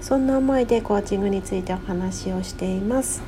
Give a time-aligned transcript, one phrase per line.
[0.00, 3.20] そんな思いでコーチングについてお話をしています。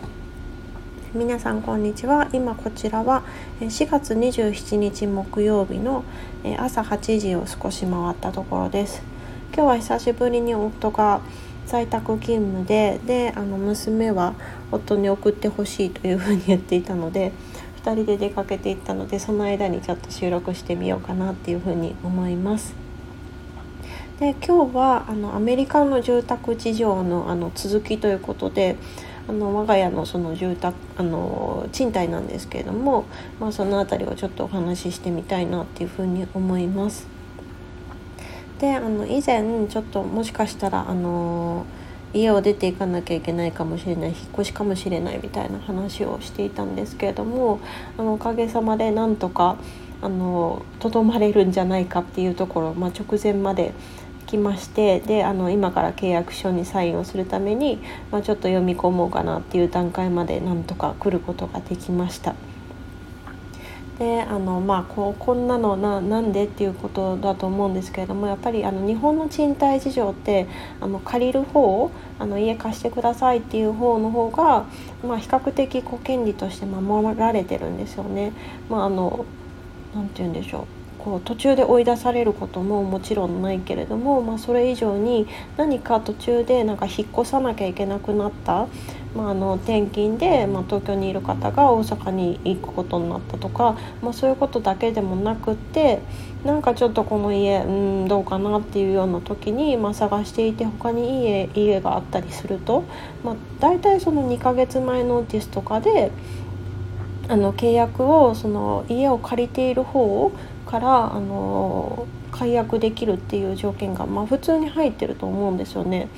[1.13, 2.29] 皆さんこんにちは。
[2.33, 3.25] 今こちらは
[3.61, 6.05] 4月27日木曜日の
[6.59, 9.03] 朝8時を少し回ったところです。
[9.53, 11.21] 今日は久しぶりに夫が
[11.67, 14.35] 在宅勤務でであの娘は
[14.71, 17.33] 夫に送ってほしいというふうに言っていたので
[17.83, 22.90] 2人で出かけていったのでその間にちょっと収録してみようかなっていうふうに思います。
[24.21, 28.77] で今日はあのアメリカの住宅事情のあの続きということで
[29.27, 33.07] あの我が家のその住宅あの賃貸なんですけれども、
[33.41, 37.09] まあ、その辺りをちょっとお話ししてみたいなっていうふうに思います。
[38.59, 41.65] であの以前ちょっともしかしたらあの
[42.13, 47.59] 家を出ていかなきゃいけないかもしれない引っ越しかもしれないみたいな話をしていたんですけれども
[47.97, 49.57] あのおかげさまでなんとか
[50.03, 53.73] とどまれるんじゃないかっていうところ、まあ、直前まで
[54.31, 57.81] きましてであの今から契約書にサインをするために、
[58.13, 62.35] まあ、ちょっと読み込もうかなっていう段階までなんとか来ることができました。
[63.99, 70.47] であのまあこうこんなのななんでっていうことだと思うんですけれどもやっぱりあの日本の賃貸事情って
[70.81, 74.65] あの借りる方あの家貸してくださいっていう方の方が、
[75.07, 78.33] まあ、比較的こう権利として守られてるんですよね。
[78.71, 79.27] まあ、あの
[79.95, 88.67] なて言うんでしょうこう途中で追い出されることももちろんないけれども、まあ、それ以上に何か途中でなんか引っ越さなきゃいけなくなった、
[89.17, 96.01] まあ、あの転勤で、まあ、東京にいる方が大阪に行くことになったとか、まあ、そういうことだけでもなくって
[96.45, 97.71] なんかちょっとこの家う
[98.05, 102.85] んどうかなっていうような時に、まあ、探していて他にいい家があったりすると、
[103.25, 106.13] まあ、大体その2ヶ月前のオーティスとかで
[107.29, 110.33] あの契約をその家を借りている方を
[110.71, 116.09] からあの解約できるっていう条件が、まあ、普通に入ってると思うんですよね。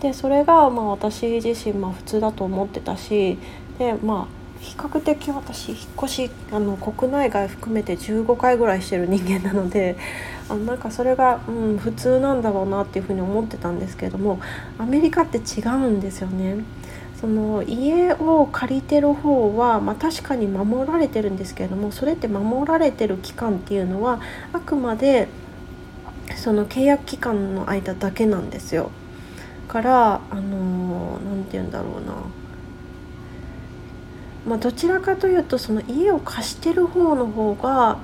[0.00, 3.38] でそれがまあ私自身まあ普通だと思ってたし
[3.78, 9.96] でまあ比較的私引っ越しあの国内外含めて15回ぐらいしてる人間なので
[10.48, 14.40] あのなんかそれが、うん、普通なんだろうなっていうふうに思ってたんですけれども
[14.78, 16.64] アメリカって違うんですよね。
[17.22, 24.20] その家を借りてる方は、まあ、確かに守られてるんですけれどもそれって守られてる期間っていうのは
[24.52, 25.28] あくまで
[26.34, 28.90] その契約期間の間だけなんですよ。
[29.68, 32.14] からあの何て言うんだろうな
[34.44, 37.98] まあ、どちらかというとその家を貸してる方の方が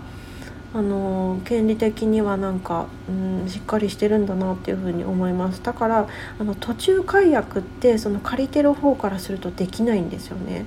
[0.75, 6.09] あの権利的にはなんか、うん、しっかりしてるんだなっていうふうに思いますだから
[6.39, 10.67] あの途中解約ってその借りてる方からするとできないんですよね。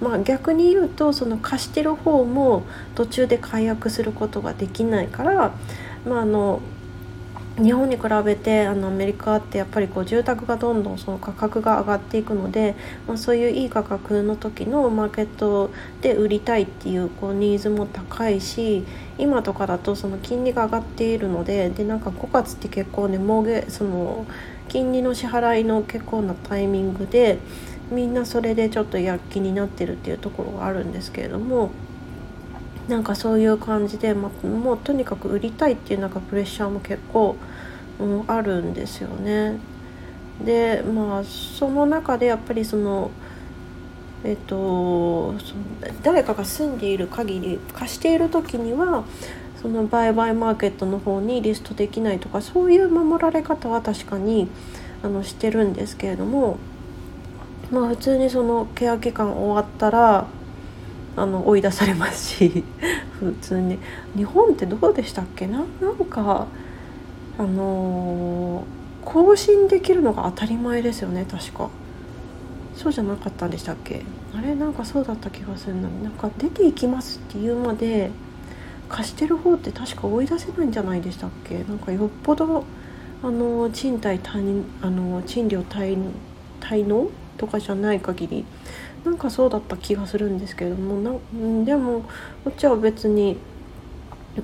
[0.00, 2.62] まあ、逆に言うとその貸してる方も
[2.94, 5.52] 途中で解約することができないから、
[6.06, 6.60] まあ、あの
[7.62, 12.76] 日本に比べてあのアメリカってやっぱりこう住宅がどんどんその価格が上がっていくので、
[13.06, 15.70] まあ、そういういい価格の時のマーケット
[16.00, 18.84] で売りたいっていうこうニーズも高いし
[19.18, 24.24] 今とかだとその金利が上がっているのででなんか5月って結構ねもうげその
[24.68, 27.38] 金利の支払いの結構なタイミングで
[27.90, 31.70] みんなそれでちょっと躍起になってるっていうところがあるんですけれども。
[32.88, 37.36] なんかそういう感じで、ま、もうとにかく売りたいっていうなんかプレッシャーも結構、
[38.00, 39.58] うん、あるんですよね。
[40.44, 43.10] でまあその中でやっぱりその
[44.24, 45.34] えっと
[46.02, 49.04] 誰かが住んでいる限り貸している時には
[49.60, 54.48] その売買マーケットの方にリストできないとかそういう守られ方は確かに
[55.02, 56.58] あのしてるんですけれども
[57.70, 60.26] まあ普通にそのケア期間終わったら
[61.20, 62.64] あの追い出されますし
[63.18, 63.78] 普通に。
[64.16, 65.58] 日本ってどうでしたっけな？
[65.80, 66.46] なんか
[67.38, 68.64] あの、
[69.04, 71.68] 更新できるのが当たり前ですよね確か。
[72.74, 74.02] そうじゃなかったんでしたっけ？
[74.36, 74.54] あれ？
[74.54, 78.10] なんかそうだった気がするななんか出ていきますっていうまで
[78.88, 81.64] 貸してる方って確か追い出せないんじゃないでしたっけ？
[81.68, 82.64] なんかよっぽど
[83.22, 84.20] あの賃貸
[84.80, 85.96] あの賃料滞
[86.86, 88.44] 納とかじゃない限り
[89.08, 92.02] なんかそうだった気がするんですけれどもなでも
[92.44, 93.38] こっちは別に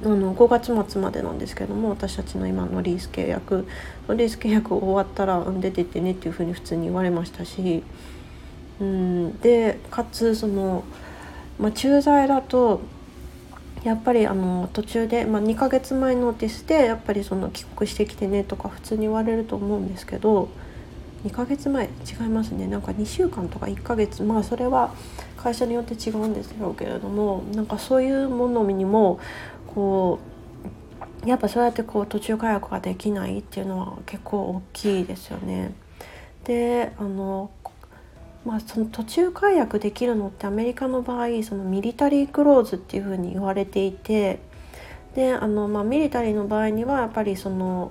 [0.02, 3.66] あの5月末までなんですけども私たちの今のリース契約
[4.08, 7.82] リース契約終わったら出てってねっていうふうに普通に言われましたし
[8.80, 10.82] うんでかつその、
[11.58, 12.80] まあ、駐在だと
[13.84, 20.48] やっぱりあの途中で、まあ、2ヶ月前ノーティスでやっぱりその帰国してきてねとか普通に言われると思うんですけど
[21.24, 21.86] 2ヶ月前？
[21.86, 21.88] 違
[22.26, 22.66] いますね。
[22.66, 24.22] なんか2週間とか1ヶ月。
[24.22, 24.94] まあそれは
[25.36, 29.18] 会社によって違うんですろうけれどもなんかそういうものにも
[29.66, 30.18] こ
[31.24, 35.74] うやっぱそうやってこう途中解約ができないっていうのは結構大きいですよね。
[36.44, 37.50] であの
[38.44, 44.40] まあ、その途中解約できるのってアメリカの場合そのミリタリークローズっていうふうに言われていて
[45.14, 47.90] であの、まあ、ミリタリーの場合にはやっぱりその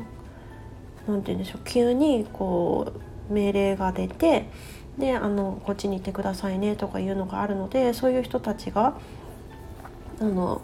[1.07, 4.47] 何て言うんでしょう急にこう命令が出て
[4.97, 8.95] であのこっちに行ってくださいねとかいうのがあるのでそういう人たちが
[10.19, 10.61] あの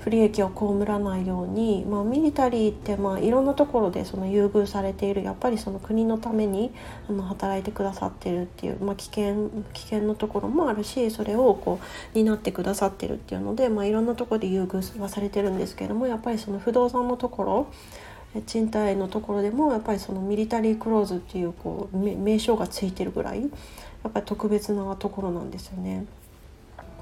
[0.00, 6.72] 不利益を被らないように、まあ、ミリタリーってまあいろんなところでその優遇されているやっぱりその国のために
[7.08, 17.66] あの働いてくださってるっていう、まあ、危険危険のところもあるしそれをこう担ってくださってるっていうので、まあ、いろんなところで優遇はされてるんですけどもやっぱりその不動産のところ
[18.46, 23.48] 賃貸のところでもやっぱりそのミリタリークローズっていうこう名称がついてるぐらいや
[24.08, 26.06] っぱり特別なところなんですよね。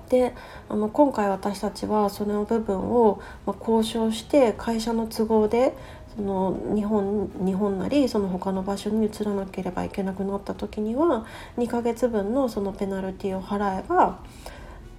[0.09, 0.35] で
[0.71, 3.21] あの今回私たちはその部分を、
[3.61, 5.75] 交渉して会社の都合で
[6.17, 11.27] その日本日本なりその他の場所に移らなければいけなくなった時には
[11.59, 14.21] 2ヶ月分のそのペナルティを払えば、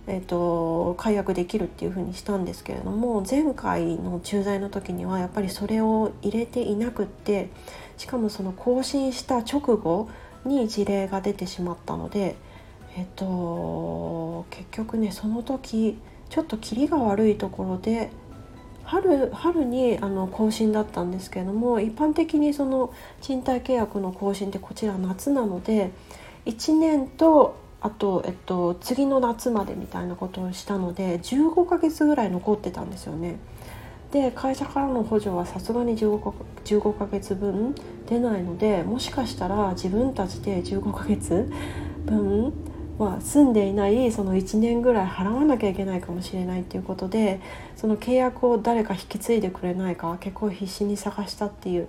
[0.09, 7.49] えーと、解約できるっていうふうにしたんですけれども前回の駐在の時にはやっぱりそれを入れていなくって
[7.97, 10.09] しかもその更新した直後
[10.45, 12.35] に事例が出てしまったので。
[12.97, 15.97] えっと結局ねその時
[16.29, 18.11] ちょっとキリが悪いところで
[18.83, 25.91] 春春にあの更新だったんですけれども一般的にその賃貸契約の更新ってこちら夏なので
[26.45, 33.37] 1年とあと、えっと、次の夏までみたいなことをしたので15ヶ月ぐらい残ってたんですよね。
[34.11, 36.33] で会社からの補助はさすがに 15,
[36.65, 37.75] 15ヶ月分
[38.07, 41.47] 出ないのでもしかしたら自分たちで15ヶ月
[42.05, 42.51] 分
[42.99, 47.39] まあ、住んでいないその1年ぐらい払わなきゃいけないかもしれないっていうことで
[47.77, 51.87] その契約を誰か引き継いでくれないか結構必死に探したっていう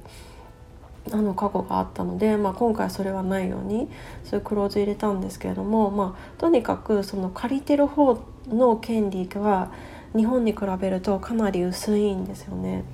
[1.12, 3.88] あの過去があったので、まあ、今回それはないように
[4.24, 9.72] そういうクローズ入れたんですけれども、まあ、とにかくその借りてる方の権利は
[10.14, 12.84] 日本に比べるとかなり薄いんですよね。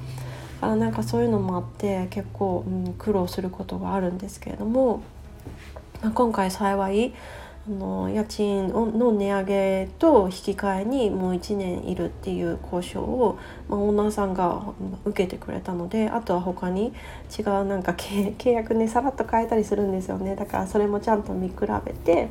[0.61, 5.03] あなんかそういうのもあって結構、うん、苦労することがあるんですけれども、
[6.03, 7.13] まあ、今回幸い
[7.69, 14.63] あの家賃の値上げと引き換えにもう1年いるっていう交渉を、まあ、オーナーさんが
[15.05, 16.93] 受けてくれたのであとは他に
[17.37, 21.55] 違うなんか 契約ねさらっと変えたりするんですよねだからそれもちゃんと見比
[21.85, 22.29] べて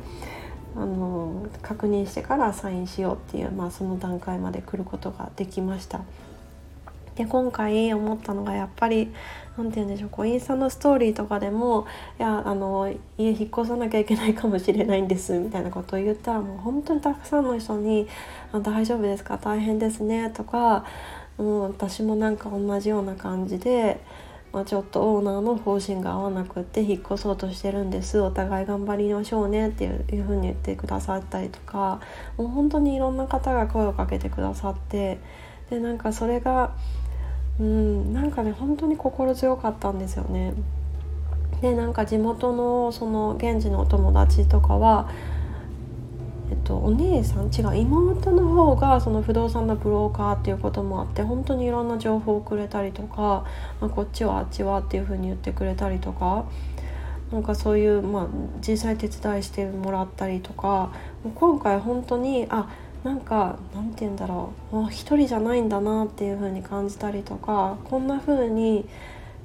[0.74, 6.00] あの確認してからサインしようっていう、まあ、その段階まで来ることができました。
[7.16, 9.12] で今回思ったのがやっぱり
[9.56, 11.86] 何て言うんでしょうこうインスタのストーリーとかでも
[12.20, 18.06] 「いやあの家引っ越さなきゃいけないかもしれないんです」みたいなことを言ったらもう本当にたくさんの人に
[18.52, 19.38] 「あ大丈夫ですか？
[19.38, 20.84] 大変ですね」とか、
[21.38, 24.00] うん、私もなんか同じような感じで。
[24.52, 32.00] まあ、ちょっとオーナーの方針が合わなくって引っ越そうとしてるんですお互い頑張りましょうねっていうふうに言ってくださったりとか
[32.38, 35.18] もう本当にいろんな方が声をかけてくださって
[35.68, 36.72] でなんかそれが
[37.58, 40.54] うんなんかね本当に心強かったんですよね。
[41.60, 45.10] でなんか地元のその現地のお友達とかは
[46.48, 53.44] えっと、お姉さん違う妹の方がその不動産のブローカーっていうこともあって本当にいろんな情報をくれたりとか、
[53.80, 56.44] まあ、こっちはあっちはっていうふうに言ってくれたりとか
[57.32, 58.26] なんかそういう、まあ、
[58.60, 60.92] 実際手伝いしてもらったりとか
[61.34, 62.68] 今回本当にあ
[63.06, 64.90] なんかなんて言うんだろう。
[64.90, 68.84] 一人じゃないんだなっていう風に感じたりとかこんな風に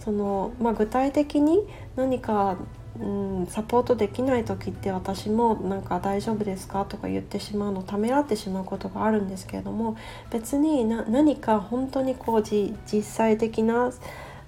[0.04, 1.60] そのまあ、具体的に
[1.96, 2.58] 何か、
[3.00, 9.96] うん、サポートできない時って私もなんか大丈夫ですかとか言ってしまうのためらってしまうことがあるんですけれども
[10.32, 13.94] 別に何か本当にこう実際的な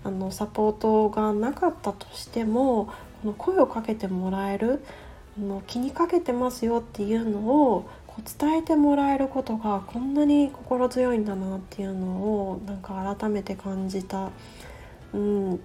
[0.03, 2.85] あのサポートがなかったとしても
[3.21, 4.83] この声をかけてもらえる
[5.37, 14.29] あの気にかけてますよっていうのをこう伝えてもらえることがこんなに心強いんだなっていうのをなんか改めて感じた、
[15.13, 15.59] うん、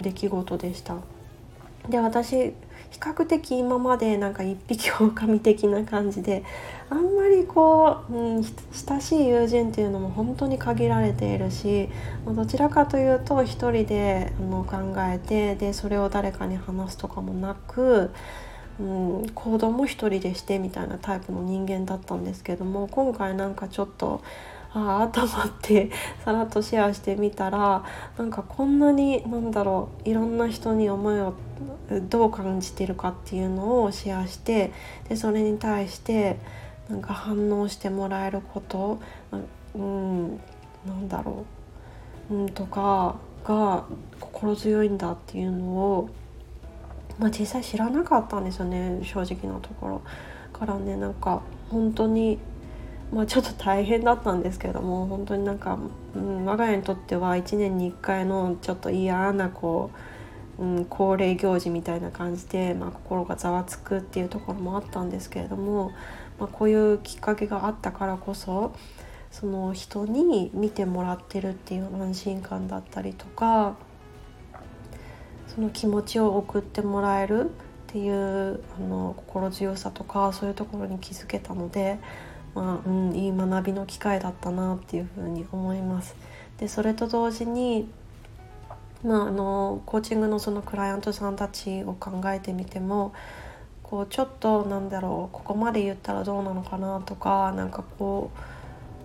[0.00, 0.96] 出来事でした。
[1.88, 2.54] で私
[2.90, 6.42] 比較的今までなんか一匹狼的な感じで
[6.88, 11.88] あんまりこう、うん、親しい友人っていうのも本当に限られているし
[12.26, 18.10] どちらかというと一人であの考えてでそれを誰かに話すとかもなく、
[18.80, 18.82] う
[19.24, 24.22] ん、行動も一人でしてみたいなタイプの人間だったんですけども今回なんかちょっと。
[24.74, 25.90] ああと思って
[26.26, 27.82] さらっとシェアしてみたら
[28.18, 31.32] なんかこんなになんだろういろんな人に思いを
[32.10, 34.72] どう感じてるかっていうのをシェアして
[35.08, 36.36] でそれに対して
[36.90, 38.98] なんか反応してもらえること
[39.74, 40.40] うん
[40.86, 41.44] なんだろ
[42.30, 43.84] う、うん、とかが
[44.20, 46.10] 心強いんだっていうのを、
[47.18, 50.02] まあ、実際知らなかったんですよね正直なところ。
[50.52, 52.38] からねなんか本当に
[53.10, 55.78] まあ、ちょっと大変だったんですけども本当になんか、
[56.14, 59.90] うん、我が家にとっては1年に1回のちょっと嫌なこ
[60.58, 65.90] う、うん、恒例行事みたいな感じで、まあ、心がざわつくっていうところもあったんですけれども、
[66.38, 68.74] まあ、こういうきっかけがあったからこそ
[69.30, 73.76] その人に見てもらってるっていう安心感だったりとか
[75.58, 77.48] その気持ちを送ってもらえるっ
[77.88, 81.98] ていうあの心強さとかそういうところに気づけたので。
[82.54, 86.16] まあうん、いい学びの機会だったなっていうふうに思います。
[86.58, 87.88] でそれと同時に
[89.04, 93.12] まあ、あのコーチングのそのクライアントさんたちを考えてみても
[93.84, 98.32] こうちょっとなんだろうここまで言ったらどうなのかなとかなんかこ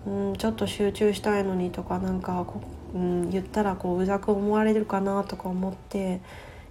[0.08, 6.22] う、うん、ちょっと集中したいのにとかなんかこう、うん、言ったらこううざく思われるかなとか思って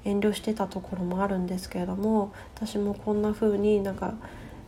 [0.04, 4.14] 遠慮してたところもあるんですけれども私もこんな風になんか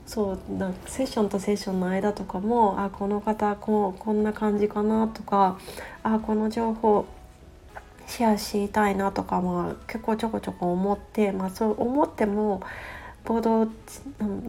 [0.07, 5.59] そうなんかセッションとセッションの間とかもあこの方こうこんな感じかなとか
[6.03, 7.07] あこの情報
[8.07, 12.63] シェアしたいなとかも結構ちょこちょこ思って、まあ、そう思っても
[13.25, 13.71] ボード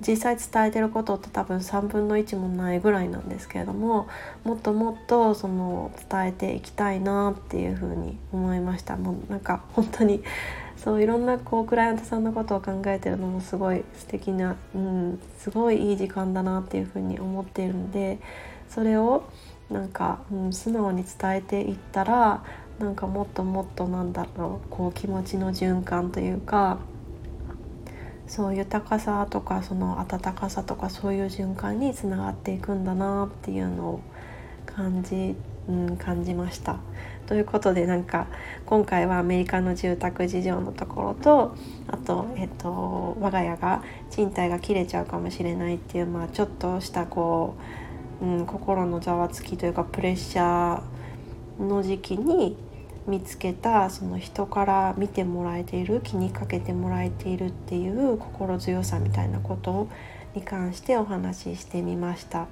[0.06, 4.08] 実際伝えてることって多分3分の1もないぐらいなんですけれども
[4.44, 8.98] もっともっとその伝えていきたいなっていうふうに思いました。
[8.98, 10.24] もうなんか本当に
[10.76, 18.20] そういろんなこうクライアントさんのことを考えてるのもすごい素敵な、うん、すごいいい時間だなっていうふうに思っているので
[18.70, 19.24] それを
[19.70, 22.44] なんか、うん、素直に伝えていったら
[22.78, 26.78] なんかもっともっとなんだろうこう気持ちの循環というか
[28.28, 34.00] そう豊かさとかその温かさとかそういう循環につながっていくんだなっていうのを
[34.66, 35.36] 感じ
[35.68, 36.78] うん、感じました。
[37.26, 38.28] ということでなんか
[38.68, 41.56] 今回はアメリカの住宅事情のところと
[41.88, 47.56] あと、えっと、我が家が賃貸が切れちゃうかもしれないっていう、まあ、ちょっとしたこ
[48.22, 52.58] う、うん、心のざわつきというかプレッシャーの時期に
[53.08, 59.88] 見つけたその人から見てもらえている気にかけてもらえているっていう心強さみたいなこと
[60.34, 62.48] に関してお話ししてみました。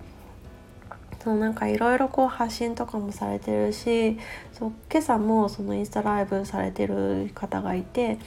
[1.24, 4.18] そうなんかいろいろこう発信とかもされてるし
[4.52, 8.18] そう今朝もそのインスタライブされてる方がいて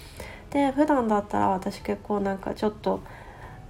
[0.49, 3.01] で普段だったら私結構なんかちょっと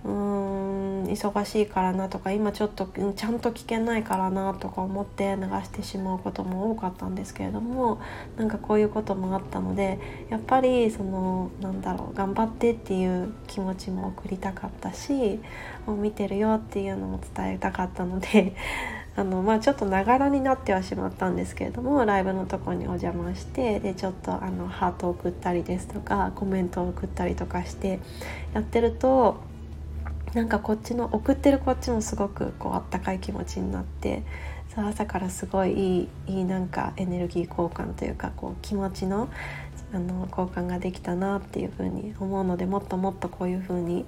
[0.07, 8.01] うーん忙しいからなとか今ちょっとちゃんと聞けないからなとか思って流してしまうことも多かったんですけれども
[8.37, 9.99] なんかこういうこともあったので
[10.31, 15.41] やっぱりそのなんだろう頑張ってっていう気持ちも送りたかったし
[15.87, 18.55] もう見てるよっていうのも伝えたかったので
[19.19, 27.99] あのまあ、ちょっとながらになってはしまったんですけれどもライブのとこにお邪魔してでちょっとあのハートを送ったりですとかコメントを送ったりとかして
[28.53, 29.39] やってると
[30.37, 34.23] なんかこっちの送ってるこっちもすごくこうあったかい気持ちになって
[34.69, 39.31] さ朝からすごいいいいいなんかエネルギー交換というかこう気持ちの
[39.95, 44.05] あの交換ができたなっていうふうに思うのでもっともっとこういうふうに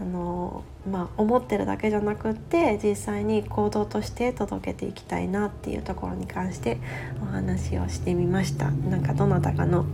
[0.00, 6.78] あのまあ、思ってるだけじゃなくって実際に行動として届けていきたいなっていうところに関して
[7.22, 8.70] お話をしてみました。
[8.70, 9.84] なんかどなたかの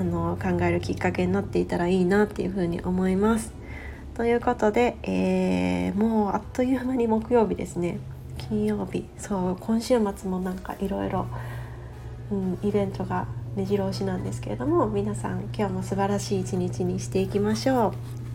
[0.00, 3.65] あの考えるきっかけになっていたらいいなっていうふうに思います。
[4.16, 7.98] ということで、えー、もうあっという間に木曜日ですね。
[8.38, 9.04] 金曜日。
[9.18, 11.26] そう今週末もなんかいろいろ
[12.62, 17.88] イベントが目白押しなんですけれども皆さん今日も素晴らしい一日にしていきましょ
[18.22, 18.25] う。